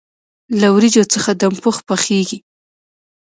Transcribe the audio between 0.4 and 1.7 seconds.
له وریجو څخه دم